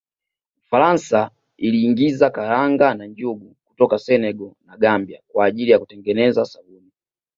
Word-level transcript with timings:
Ufaransa 0.65 1.31
iliingiza 1.57 2.29
karanga 2.29 2.93
na 2.93 3.05
njugu 3.05 3.55
kutoka 3.65 3.99
Senegal 3.99 4.51
na 4.65 4.77
Gambia 4.77 5.21
kwa 5.27 5.45
ajili 5.45 5.71
ya 5.71 5.79
kutengeneza 5.79 6.45
sabuni 6.45 6.91